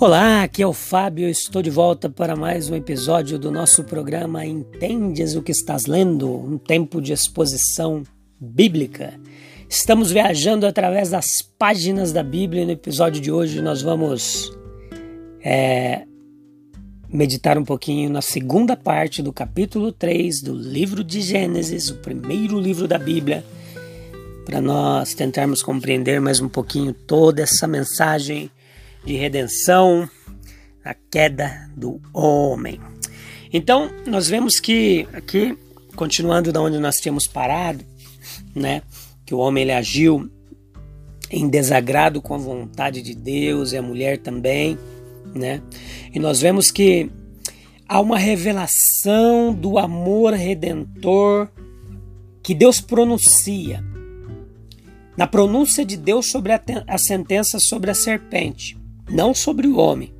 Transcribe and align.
Olá, 0.00 0.44
aqui 0.44 0.62
é 0.62 0.66
o 0.66 0.72
Fábio. 0.72 1.28
Estou 1.28 1.60
de 1.60 1.70
volta 1.70 2.08
para 2.08 2.36
mais 2.36 2.70
um 2.70 2.76
episódio 2.76 3.36
do 3.36 3.50
nosso 3.50 3.82
programa 3.82 4.46
Entendes 4.46 5.34
o 5.34 5.42
que 5.42 5.50
estás 5.50 5.86
lendo? 5.86 6.32
Um 6.32 6.56
tempo 6.56 7.02
de 7.02 7.12
exposição 7.12 8.04
bíblica. 8.40 9.14
Estamos 9.68 10.12
viajando 10.12 10.68
através 10.68 11.10
das 11.10 11.42
páginas 11.42 12.12
da 12.12 12.22
Bíblia 12.22 12.64
no 12.64 12.70
episódio 12.70 13.20
de 13.20 13.32
hoje 13.32 13.60
nós 13.60 13.82
vamos 13.82 14.56
é, 15.42 16.04
meditar 17.12 17.58
um 17.58 17.64
pouquinho 17.64 18.08
na 18.08 18.22
segunda 18.22 18.76
parte 18.76 19.20
do 19.20 19.32
capítulo 19.32 19.90
3 19.90 20.42
do 20.42 20.54
livro 20.54 21.02
de 21.02 21.20
Gênesis, 21.20 21.90
o 21.90 21.96
primeiro 21.96 22.60
livro 22.60 22.86
da 22.86 22.98
Bíblia, 22.98 23.44
para 24.46 24.60
nós 24.60 25.12
tentarmos 25.12 25.60
compreender 25.60 26.20
mais 26.20 26.40
um 26.40 26.48
pouquinho 26.48 26.92
toda 26.92 27.42
essa 27.42 27.66
mensagem 27.66 28.48
de 29.08 29.16
redenção, 29.16 30.06
a 30.84 30.92
queda 30.92 31.70
do 31.74 31.98
homem. 32.12 32.78
Então, 33.50 33.90
nós 34.06 34.28
vemos 34.28 34.60
que 34.60 35.08
aqui, 35.14 35.56
continuando 35.96 36.52
da 36.52 36.60
onde 36.60 36.78
nós 36.78 36.96
tínhamos 36.96 37.26
parado, 37.26 37.82
né, 38.54 38.82
que 39.24 39.34
o 39.34 39.38
homem 39.38 39.62
ele 39.62 39.72
agiu 39.72 40.30
em 41.30 41.48
desagrado 41.48 42.20
com 42.20 42.34
a 42.34 42.38
vontade 42.38 43.00
de 43.00 43.14
Deus 43.14 43.72
e 43.72 43.78
a 43.78 43.82
mulher 43.82 44.18
também, 44.18 44.78
né? 45.34 45.62
E 46.14 46.18
nós 46.18 46.40
vemos 46.40 46.70
que 46.70 47.10
há 47.86 48.00
uma 48.00 48.18
revelação 48.18 49.54
do 49.54 49.78
amor 49.78 50.34
redentor 50.34 51.48
que 52.42 52.54
Deus 52.54 52.80
pronuncia. 52.80 53.82
Na 55.16 55.26
pronúncia 55.26 55.84
de 55.84 55.96
Deus 55.96 56.30
sobre 56.30 56.52
a, 56.52 56.62
a 56.86 56.96
sentença 56.96 57.58
sobre 57.58 57.90
a 57.90 57.94
serpente 57.94 58.77
não 59.08 59.34
sobre 59.34 59.66
o 59.66 59.76
homem, 59.76 60.12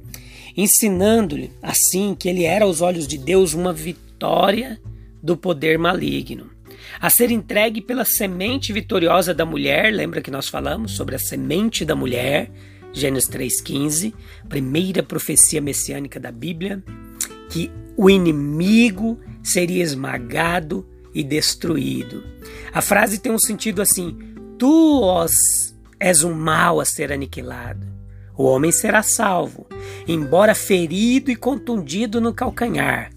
ensinando-lhe 0.57 1.53
assim 1.63 2.15
que 2.15 2.29
ele 2.29 2.45
era 2.45 2.65
aos 2.65 2.81
olhos 2.81 3.07
de 3.07 3.19
Deus 3.19 3.55
uma 3.55 3.73
vitória 3.73 4.81
do 5.23 5.37
poder 5.37 5.79
maligno, 5.79 6.51
a 7.01 7.11
ser 7.11 7.31
entregue 7.31 7.81
pela 7.81 8.05
semente 8.05 8.73
vitoriosa 8.73 9.35
da 9.35 9.45
mulher, 9.45 9.93
lembra 9.93 10.21
que 10.21 10.31
nós 10.31 10.49
falamos 10.49 10.93
sobre 10.93 11.15
a 11.15 11.19
semente 11.19 11.85
da 11.85 11.95
mulher, 11.95 12.51
Gênesis 12.93 13.29
3,15, 13.31 14.15
primeira 14.49 15.03
profecia 15.03 15.61
messiânica 15.61 16.19
da 16.19 16.33
Bíblia, 16.33 16.83
que 17.51 17.71
o 17.97 18.09
inimigo 18.09 19.21
seria 19.43 19.83
esmagado 19.83 20.87
e 21.15 21.23
destruído. 21.23 22.23
A 22.73 22.81
frase 22.81 23.19
tem 23.19 23.33
um 23.33 23.39
sentido 23.39 23.83
assim: 23.83 24.17
Tu, 24.59 25.27
és 26.01 26.23
um 26.23 26.33
mal 26.33 26.81
a 26.81 26.85
ser 26.85 27.13
aniquilado. 27.13 27.98
O 28.39 28.45
homem 28.45 28.71
será 28.71 29.03
salvo, 29.03 29.67
embora 30.07 30.55
ferido 30.55 31.29
e 31.29 31.35
contundido 31.35 32.21
no 32.21 32.33
calcanhar. 32.33 33.11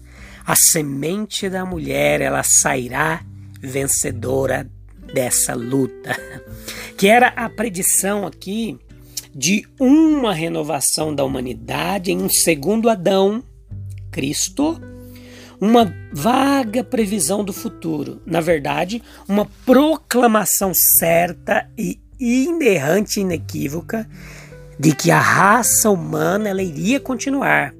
A 0.44 0.56
semente 0.56 1.48
da 1.48 1.64
mulher, 1.64 2.20
ela 2.20 2.42
sairá 2.42 3.24
vencedora 3.60 4.68
dessa 5.14 5.54
luta. 5.54 6.18
Que 6.98 7.08
era 7.08 7.28
a 7.28 7.48
predição 7.48 8.24
aqui 8.24 8.78
de 9.34 9.66
uma 9.80 10.32
renovação 10.32 11.12
da 11.12 11.24
humanidade 11.24 12.12
em 12.12 12.22
um 12.22 12.28
segundo 12.28 12.88
Adão, 12.88 13.42
Cristo, 14.12 14.80
uma 15.60 15.92
vaga 16.12 16.84
previsão 16.84 17.42
do 17.42 17.52
futuro. 17.52 18.22
Na 18.24 18.40
verdade, 18.40 19.02
uma 19.28 19.46
proclamação 19.66 20.70
certa 20.74 21.68
e 21.76 21.98
inerrante, 22.20 23.18
inequívoca 23.18 24.08
de 24.78 24.94
que 24.94 25.10
a 25.10 25.20
raça 25.20 25.90
humana 25.90 26.48
ela 26.48 26.62
iria 26.62 26.98
continuar, 27.00 27.74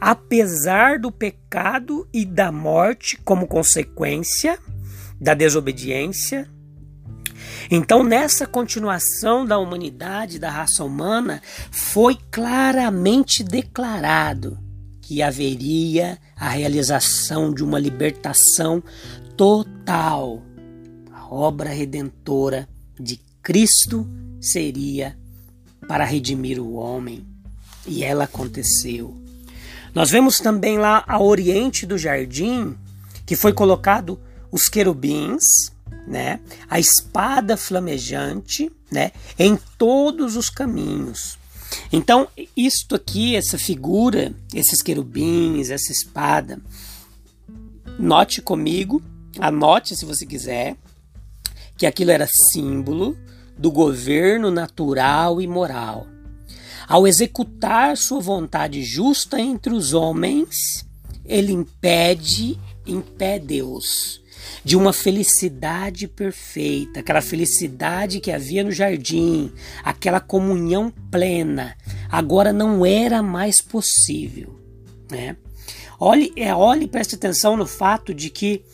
apesar 0.00 0.98
do 0.98 1.10
pecado 1.10 2.08
e 2.12 2.24
da 2.24 2.50
morte 2.50 3.18
como 3.24 3.46
consequência 3.46 4.58
da 5.20 5.34
desobediência. 5.34 6.48
Então, 7.70 8.02
nessa 8.02 8.46
continuação 8.46 9.44
da 9.44 9.58
humanidade, 9.58 10.38
da 10.38 10.50
raça 10.50 10.84
humana, 10.84 11.42
foi 11.70 12.16
claramente 12.30 13.44
declarado 13.44 14.58
que 15.02 15.22
haveria 15.22 16.18
a 16.36 16.48
realização 16.48 17.52
de 17.52 17.62
uma 17.62 17.78
libertação 17.78 18.82
total. 19.36 20.42
A 21.12 21.32
obra 21.32 21.70
redentora 21.70 22.68
de 22.98 23.18
Cristo 23.42 24.06
seria 24.40 25.16
para 25.88 26.04
redimir 26.04 26.60
o 26.60 26.74
homem. 26.74 27.26
E 27.86 28.04
ela 28.04 28.24
aconteceu. 28.24 29.16
Nós 29.94 30.10
vemos 30.10 30.38
também 30.38 30.78
lá 30.78 31.02
a 31.08 31.20
oriente 31.20 31.86
do 31.86 31.96
jardim 31.96 32.76
que 33.24 33.34
foi 33.34 33.52
colocado 33.52 34.20
os 34.52 34.68
querubins, 34.68 35.72
né? 36.06 36.40
A 36.68 36.78
espada 36.78 37.56
flamejante, 37.56 38.70
né? 38.90 39.12
Em 39.38 39.58
todos 39.76 40.36
os 40.36 40.48
caminhos. 40.48 41.38
Então, 41.92 42.28
isto 42.56 42.94
aqui, 42.94 43.36
essa 43.36 43.58
figura, 43.58 44.34
esses 44.54 44.82
querubins, 44.82 45.70
essa 45.70 45.92
espada, 45.92 46.58
note 47.98 48.40
comigo, 48.40 49.02
anote 49.38 49.94
se 49.94 50.06
você 50.06 50.24
quiser, 50.24 50.76
que 51.76 51.86
aquilo 51.86 52.10
era 52.10 52.26
símbolo 52.52 53.16
do 53.58 53.70
governo 53.70 54.50
natural 54.50 55.40
e 55.40 55.46
moral. 55.46 56.06
Ao 56.86 57.06
executar 57.06 57.96
sua 57.96 58.20
vontade 58.20 58.82
justa 58.82 59.38
entre 59.38 59.74
os 59.74 59.92
homens, 59.92 60.86
ele 61.24 61.52
impede, 61.52 62.58
impede-os 62.86 64.22
de 64.64 64.76
uma 64.76 64.92
felicidade 64.92 66.08
perfeita, 66.08 67.00
aquela 67.00 67.20
felicidade 67.20 68.20
que 68.20 68.30
havia 68.30 68.64
no 68.64 68.72
jardim, 68.72 69.52
aquela 69.82 70.20
comunhão 70.20 70.92
plena, 71.10 71.76
agora 72.08 72.52
não 72.52 72.86
era 72.86 73.22
mais 73.22 73.60
possível. 73.60 74.58
Né? 75.10 75.36
Olhe, 75.98 76.32
é, 76.36 76.54
olhe 76.54 76.86
preste 76.86 77.14
atenção 77.14 77.56
no 77.56 77.66
fato 77.66 78.14
de 78.14 78.30
que 78.30 78.64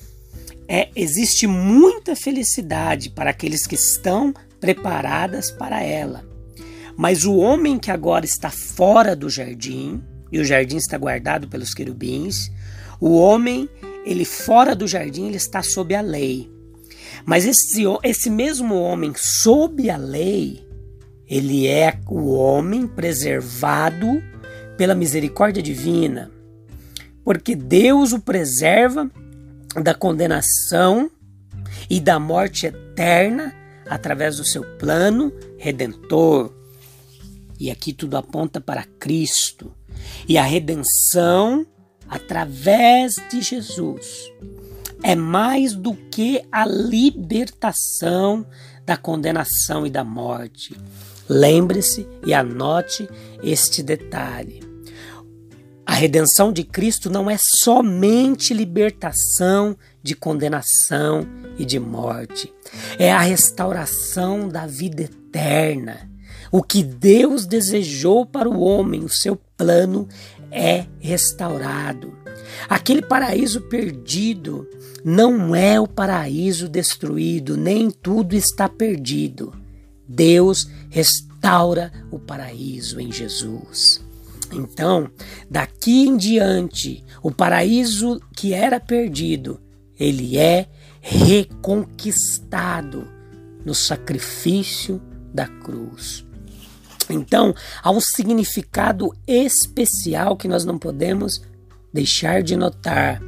é, 0.69 0.89
existe 0.95 1.47
muita 1.47 2.15
felicidade 2.17 3.11
para 3.11 3.31
aqueles 3.31 3.67
que 3.67 3.75
estão 3.75 4.33
preparadas 4.65 5.51
para 5.51 5.83
ela. 5.83 6.25
Mas 6.97 7.27
o 7.27 7.37
homem 7.37 7.79
que 7.79 7.91
agora 7.91 8.25
está 8.25 8.49
fora 8.49 9.15
do 9.15 9.29
jardim, 9.29 10.03
e 10.33 10.39
o 10.41 10.45
jardim 10.45 10.79
está 10.79 10.97
guardado 10.97 11.47
pelos 11.49 11.75
querubins, 11.75 12.51
o 12.99 13.15
homem, 13.15 13.69
ele 14.07 14.25
fora 14.25 14.75
do 14.75 14.89
jardim, 14.89 15.27
ele 15.27 15.37
está 15.37 15.63
sob 15.63 15.95
a 15.95 16.01
lei. 16.01 16.51
Mas 17.27 17.45
esse, 17.45 17.83
esse 18.03 18.31
mesmo 18.31 18.75
homem 18.75 19.13
sob 19.15 19.91
a 19.91 19.99
lei, 19.99 20.67
ele 21.29 21.67
é 21.67 22.01
o 22.09 22.33
homem 22.33 22.87
preservado 22.87 24.23
pela 24.79 24.95
misericórdia 24.95 25.63
divina, 25.63 26.31
porque 27.23 27.55
Deus 27.55 28.15
o 28.15 28.19
preserva 28.19 29.11
da 29.83 29.93
condenação 29.93 31.11
e 31.91 32.01
da 32.01 32.19
morte 32.19 32.65
eterna 32.65 33.55
através 33.89 34.37
do 34.37 34.45
seu 34.45 34.65
plano 34.79 35.33
redentor. 35.59 36.53
E 37.59 37.71
aqui 37.71 37.93
tudo 37.93 38.17
aponta 38.17 38.61
para 38.61 38.85
Cristo 38.99 39.73
e 40.29 40.37
a 40.37 40.43
redenção 40.43 41.67
através 42.09 43.15
de 43.31 43.41
Jesus. 43.41 44.31
É 45.03 45.15
mais 45.15 45.75
do 45.75 45.95
que 45.95 46.43
a 46.51 46.67
libertação 46.67 48.47
da 48.85 48.97
condenação 48.97 49.87
e 49.87 49.91
da 49.91 50.05
morte. 50.05 50.77
Lembre-se 51.29 52.07
e 52.27 52.35
anote 52.35 53.09
este 53.43 53.83
detalhe. 53.83 54.63
A 55.95 55.97
redenção 55.97 56.53
de 56.53 56.65
Cristo 56.65 57.09
não 57.09 57.31
é 57.31 57.37
somente 57.39 58.53
libertação 58.53 59.77
de 60.03 60.17
condenação 60.17 61.25
e 61.57 61.65
de 61.65 61.79
morte. 61.79 62.53
é 62.99 63.13
a 63.13 63.21
restauração 63.21 64.49
da 64.49 64.67
vida 64.67 65.03
eterna. 65.03 66.11
O 66.51 66.65
que 66.65 66.83
Deus 66.83 67.47
desejou 67.47 68.27
para 68.27 68.51
o 68.51 68.59
homem, 68.59 69.05
o 69.05 69.09
seu 69.09 69.37
plano 69.57 70.09
é 70.51 70.87
restaurado. 70.99 72.13
Aquele 72.69 73.01
paraíso 73.01 73.61
perdido 73.61 74.69
não 75.05 75.55
é 75.55 75.79
o 75.79 75.87
paraíso 75.87 76.69
destruído, 76.69 77.57
nem 77.57 77.89
tudo 77.89 78.35
está 78.35 78.69
perdido. 78.69 79.55
Deus 80.09 80.69
restaura 80.91 81.93
o 82.11 82.19
paraíso 82.19 83.01
em 83.01 83.13
Jesus. 83.13 84.04
Então, 84.55 85.11
daqui 85.51 86.07
em 86.07 86.17
diante, 86.17 87.05
o 87.23 87.31
paraíso 87.31 88.21
que 88.35 88.53
era 88.53 88.79
perdido, 88.79 89.61
ele 89.99 90.39
é 90.39 90.69
reconquistado 91.01 93.09
no 93.65 93.75
sacrifício 93.75 95.01
da 95.33 95.47
cruz. 95.47 96.25
Então, 97.11 97.55
há 97.83 97.91
um 97.91 98.01
significado 98.01 99.11
especial 99.27 100.37
que 100.37 100.49
nós 100.49 100.65
não 100.65 100.79
podemos 100.79 101.43
deixar 101.93 102.43
de 102.43 102.57
notar 102.57 103.21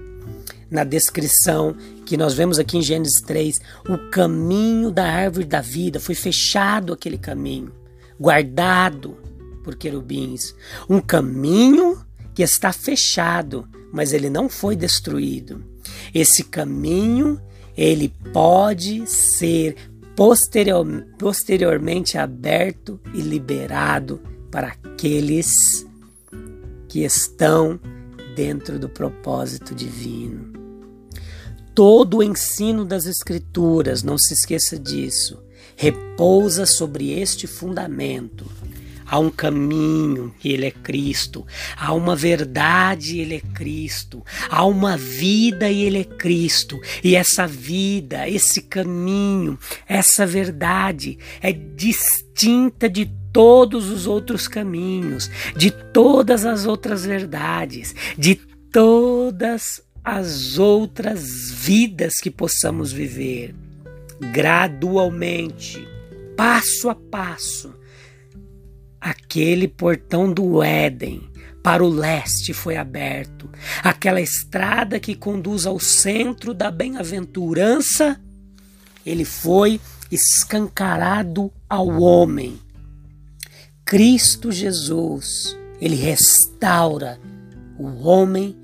na 0.70 0.84
descrição 0.84 1.76
que 2.05 2.17
nós 2.17 2.34
vemos 2.34 2.58
aqui 2.58 2.78
em 2.78 2.82
Gênesis 2.82 3.20
3, 3.23 3.58
o 3.88 4.11
caminho 4.11 4.90
da 4.90 5.05
árvore 5.05 5.44
da 5.44 5.61
vida 5.61 6.00
foi 6.00 6.14
fechado 6.14 6.93
aquele 6.93 7.19
caminho, 7.19 7.73
guardado 8.19 9.17
por 9.67 9.75
querubins, 9.75 10.55
um 10.89 11.01
caminho 11.01 11.99
que 12.33 12.43
está 12.45 12.73
fechado, 12.73 13.69
mas 13.93 14.13
ele 14.13 14.31
não 14.31 14.49
foi 14.49 14.77
destruído. 14.77 15.61
Esse 16.15 16.45
caminho, 16.45 17.41
ele 17.77 18.15
pode 18.33 19.05
ser 19.11 19.75
posterior, 20.15 20.87
posteriormente 21.19 22.17
aberto 22.17 23.01
e 23.13 23.21
liberado 23.21 24.21
para 24.53 24.69
aqueles 24.69 25.85
que 26.89 27.03
estão 27.05 27.81
dentro 28.37 28.79
do 28.79 28.89
propósito 28.89 29.75
divino. 29.75 30.53
Todo 31.75 32.19
o 32.19 32.23
ensino 32.23 32.85
das 32.85 33.05
Escrituras, 33.05 34.05
não 34.05 34.17
se 34.17 34.33
esqueça 34.33 34.79
disso, 34.79 35.43
repousa 35.75 36.65
sobre 36.65 37.11
este 37.11 37.49
fundamento. 37.49 38.47
Há 39.08 39.19
um 39.19 39.31
caminho 39.31 40.35
e 40.43 40.53
ele 40.53 40.67
é 40.67 40.70
Cristo. 40.70 41.47
Há 41.76 41.93
uma 41.93 42.17
verdade 42.17 43.17
e 43.17 43.20
ele 43.20 43.37
é 43.37 43.41
Cristo. 43.41 44.25
Há 44.50 44.64
uma 44.64 44.97
vida 44.97 45.70
e 45.70 45.82
ele 45.82 45.99
é 45.99 46.05
Cristo. 46.05 46.81
E 47.05 47.14
essa 47.14 47.47
vida, 47.47 48.29
esse 48.29 48.62
caminho, 48.62 49.58
essa 49.87 50.26
verdade 50.26 51.19
é 51.41 51.53
distinta 51.53 52.88
de 52.88 53.11
todos 53.32 53.91
os 53.91 54.06
outros 54.06 54.49
caminhos, 54.49 55.31
de 55.55 55.70
todas 55.70 56.47
as 56.47 56.64
outras 56.64 57.05
verdades, 57.05 57.94
de 58.17 58.37
todas 58.73 59.82
as 60.02 60.59
outras 60.59 61.50
vidas 61.50 62.14
que 62.20 62.31
possamos 62.31 62.93
viver. 62.93 63.55
Gradualmente, 64.32 65.87
passo 66.37 66.88
a 66.88 66.94
passo, 66.94 67.75
aquele 69.11 69.69
portão 69.69 70.32
do 70.32 70.62
Éden 70.62 71.23
para 71.62 71.85
o 71.85 71.88
leste 71.88 72.53
foi 72.53 72.76
aberto, 72.76 73.50
aquela 73.82 74.20
estrada 74.20 75.00
que 75.00 75.14
conduz 75.14 75.67
ao 75.67 75.81
centro 75.81 76.55
da 76.55 76.70
bem-aventurança, 76.70 78.20
ele 79.05 79.25
foi 79.25 79.81
escancarado 80.11 81.53
ao 81.69 81.88
homem 82.00 82.61
Cristo 83.87 84.50
Jesus, 84.50 85.56
ele 85.81 85.94
restaura 85.94 87.20
o 87.79 88.05
homem 88.05 88.56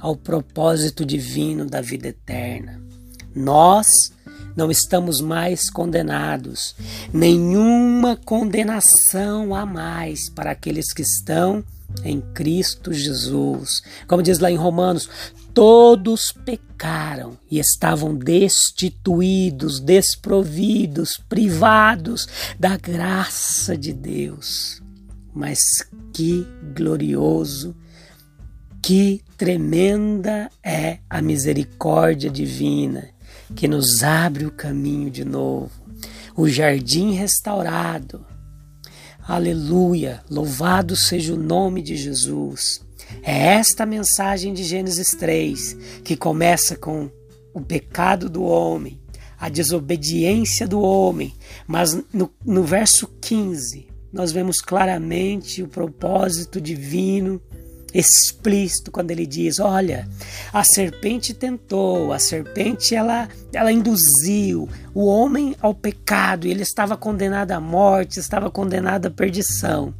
ao 0.00 0.16
propósito 0.16 1.04
divino 1.04 1.66
da 1.66 1.82
vida 1.82 2.08
eterna. 2.08 2.82
Nós 3.34 3.86
não 4.56 4.70
estamos 4.70 5.20
mais 5.20 5.70
condenados, 5.70 6.74
nenhuma 7.12 8.16
condenação 8.16 9.54
a 9.54 9.64
mais 9.64 10.28
para 10.28 10.50
aqueles 10.50 10.92
que 10.92 11.02
estão 11.02 11.64
em 12.04 12.20
Cristo 12.20 12.92
Jesus. 12.92 13.82
Como 14.06 14.22
diz 14.22 14.38
lá 14.38 14.50
em 14.50 14.56
Romanos, 14.56 15.08
todos 15.52 16.32
pecaram 16.44 17.38
e 17.50 17.58
estavam 17.58 18.14
destituídos, 18.14 19.80
desprovidos, 19.80 21.18
privados 21.28 22.26
da 22.58 22.76
graça 22.76 23.76
de 23.76 23.92
Deus. 23.92 24.82
Mas 25.34 25.58
que 26.12 26.46
glorioso, 26.74 27.74
que 28.82 29.22
tremenda 29.36 30.50
é 30.62 30.98
a 31.08 31.22
misericórdia 31.22 32.30
divina 32.30 33.11
que 33.54 33.68
nos 33.68 34.02
abre 34.02 34.46
o 34.46 34.50
caminho 34.50 35.10
de 35.10 35.24
novo, 35.24 35.70
o 36.36 36.48
jardim 36.48 37.12
restaurado 37.12 38.24
Aleluia! 39.26 40.20
Louvado 40.28 40.96
seja 40.96 41.32
o 41.32 41.36
nome 41.36 41.80
de 41.80 41.96
Jesus. 41.96 42.84
É 43.22 43.54
esta 43.54 43.86
mensagem 43.86 44.52
de 44.52 44.64
Gênesis 44.64 45.10
3 45.10 45.76
que 46.02 46.16
começa 46.16 46.74
com 46.74 47.08
o 47.54 47.60
pecado 47.60 48.28
do 48.28 48.42
homem, 48.42 49.00
a 49.38 49.48
desobediência 49.48 50.66
do 50.66 50.80
homem, 50.80 51.32
mas 51.68 51.96
no, 52.12 52.28
no 52.44 52.64
verso 52.64 53.06
15 53.20 53.86
nós 54.12 54.32
vemos 54.32 54.60
claramente 54.60 55.62
o 55.62 55.68
propósito 55.68 56.60
divino 56.60 57.40
explícito 57.92 58.90
quando 58.90 59.10
ele 59.10 59.26
diz: 59.26 59.58
Olha, 59.58 60.08
a 60.52 60.64
serpente 60.64 61.34
tentou, 61.34 62.12
a 62.12 62.18
serpente 62.18 62.94
ela, 62.94 63.28
ela 63.52 63.72
induziu 63.72 64.68
o 64.94 65.06
homem 65.06 65.54
ao 65.60 65.74
pecado 65.74 66.46
e 66.46 66.50
ele 66.50 66.62
estava 66.62 66.96
condenado 66.96 67.52
à 67.52 67.60
morte, 67.60 68.18
estava 68.18 68.50
condenado 68.50 69.06
à 69.06 69.10
perdição. 69.10 69.94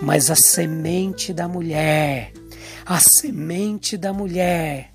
Mas 0.00 0.30
a 0.30 0.36
semente 0.36 1.32
da 1.32 1.48
mulher, 1.48 2.32
a 2.86 3.00
semente 3.00 3.96
da 3.96 4.12
mulher, 4.12 4.92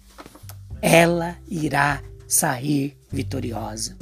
ela 0.81 1.37
irá 1.49 2.01
sair 2.27 2.97
vitoriosa. 3.11 3.97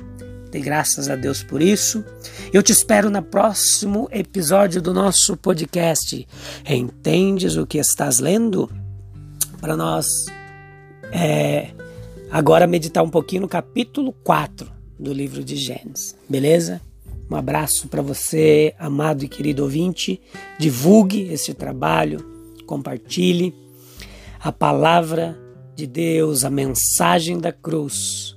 Dê 0.52 0.60
graças 0.60 1.10
a 1.10 1.16
Deus 1.16 1.42
por 1.42 1.62
isso. 1.62 2.04
Eu 2.52 2.62
te 2.62 2.74
espero 2.74 3.10
no 3.10 3.24
próximo 3.24 4.10
episódio 4.12 4.82
do 4.82 4.94
nosso 4.94 5.38
podcast. 5.38 6.28
Entendes 6.70 7.56
o 7.56 7.66
que 7.66 7.78
estás 7.78 8.20
lendo? 8.20 8.70
Para 9.62 9.78
nós 9.78 10.06
é, 11.10 11.70
agora 12.30 12.68
meditar 12.68 13.02
um 13.02 13.10
pouquinho 13.10 13.44
no 13.44 13.48
capítulo 13.48 14.12
4 14.26 14.70
do 15.00 15.14
livro 15.14 15.42
de 15.42 15.56
Gênesis. 15.56 16.18
Beleza? 16.28 16.82
Um 17.30 17.36
abraço 17.38 17.88
para 17.88 18.02
você, 18.02 18.76
amado 18.78 19.24
e 19.24 19.30
querido 19.30 19.64
ouvinte. 19.64 20.22
Divulgue 20.60 21.32
esse 21.32 21.54
trabalho, 21.54 22.20
compartilhe 22.66 23.56
a 24.38 24.52
palavra 24.52 25.40
de 25.78 25.88
Deus, 25.88 26.44
a 26.44 26.50
mensagem 26.50 27.40
da 27.40 27.54
cruz 27.54 28.36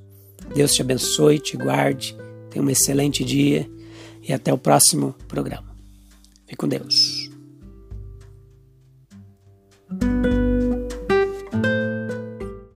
Deus 0.52 0.74
te 0.74 0.82
abençoe, 0.82 1.38
te 1.38 1.56
guarde, 1.56 2.16
tenha 2.50 2.64
um 2.64 2.70
excelente 2.70 3.24
dia 3.24 3.68
e 4.26 4.32
até 4.32 4.52
o 4.52 4.58
próximo 4.58 5.14
programa. 5.28 5.76
Fique 6.46 6.56
com 6.56 6.68
Deus. 6.68 7.13